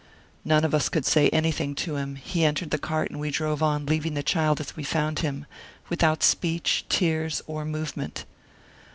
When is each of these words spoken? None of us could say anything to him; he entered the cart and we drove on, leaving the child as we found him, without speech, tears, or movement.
None 0.43 0.63
of 0.65 0.73
us 0.73 0.89
could 0.89 1.05
say 1.05 1.29
anything 1.29 1.75
to 1.75 1.95
him; 1.95 2.15
he 2.15 2.43
entered 2.43 2.71
the 2.71 2.79
cart 2.79 3.11
and 3.11 3.19
we 3.19 3.29
drove 3.29 3.61
on, 3.61 3.85
leaving 3.85 4.15
the 4.15 4.23
child 4.23 4.59
as 4.59 4.75
we 4.75 4.81
found 4.81 5.19
him, 5.19 5.45
without 5.89 6.23
speech, 6.23 6.85
tears, 6.89 7.43
or 7.45 7.65
movement. 7.65 8.25